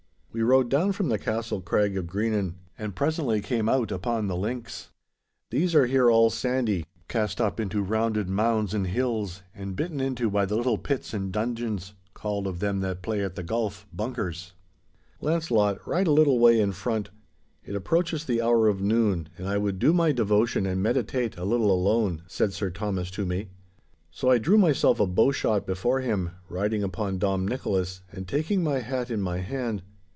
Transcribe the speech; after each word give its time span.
We 0.33 0.43
rode 0.43 0.69
down 0.69 0.93
from 0.93 1.09
the 1.09 1.19
castle 1.19 1.59
crag 1.59 1.97
of 1.97 2.07
Greenan, 2.07 2.53
and 2.77 2.95
presently 2.95 3.41
came 3.41 3.67
out 3.67 3.91
upon 3.91 4.27
the 4.27 4.37
links. 4.37 4.89
These 5.49 5.75
are 5.75 5.85
here 5.87 6.09
all 6.09 6.29
sandy, 6.29 6.85
cast 7.09 7.41
up 7.41 7.59
into 7.59 7.81
rounded 7.83 8.29
mounds 8.29 8.73
and 8.73 8.87
hills, 8.87 9.41
and 9.53 9.75
bitten 9.75 9.99
into 9.99 10.29
by 10.29 10.45
the 10.45 10.55
little 10.55 10.77
pits 10.77 11.13
and 11.13 11.33
dungeons, 11.33 11.95
called 12.13 12.47
of 12.47 12.59
them 12.61 12.79
that 12.79 13.01
play 13.01 13.21
at 13.25 13.35
the 13.35 13.43
golf, 13.43 13.85
'bunkers.' 13.91 14.53
'Launcelot, 15.19 15.85
ride 15.85 16.07
a 16.07 16.11
little 16.11 16.39
way 16.39 16.61
in 16.61 16.71
front. 16.71 17.09
It 17.65 17.75
approaches 17.75 18.23
the 18.23 18.41
hour 18.41 18.69
of 18.69 18.79
noon, 18.81 19.27
and 19.37 19.49
I 19.49 19.57
would 19.57 19.79
do 19.79 19.91
my 19.91 20.13
devotion 20.13 20.65
and 20.65 20.81
meditate 20.81 21.35
a 21.35 21.43
little 21.43 21.69
alone,' 21.73 22.21
said 22.27 22.53
Sir 22.53 22.69
Thomas 22.69 23.11
to 23.11 23.25
me. 23.25 23.49
So 24.11 24.29
I 24.29 24.37
drew 24.37 24.57
myself 24.57 24.97
a 25.01 25.05
bowshot 25.05 25.65
before 25.65 25.99
him, 25.99 26.29
riding 26.47 26.83
upon 26.83 27.19
Dom 27.19 27.45
Nicholas, 27.45 27.99
and 28.13 28.25
taking 28.29 28.63
my 28.63 28.79
hat 28.79 29.11
in 29.11 29.21
my 29.21 29.39
hand. 29.39 29.83